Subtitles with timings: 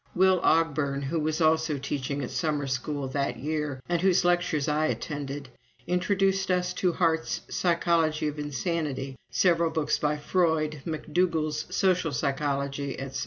[0.15, 4.87] Will Ogburn, who was also teaching at Summer School that year, and whose lectures I
[4.87, 5.49] attended,
[5.85, 13.19] introduced us to Hart's "Psychology of Insanity," several books by Freud, McDougall's "Social Psychology," etc.